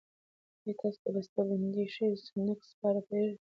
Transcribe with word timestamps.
ایا 0.63 0.73
تاسو 0.79 0.99
د 1.03 1.07
بستهبندي 1.15 1.83
شويو 1.95 2.23
سنکس 2.27 2.67
په 2.79 2.85
اړه 2.89 3.01
پوهېږئ؟ 3.07 3.29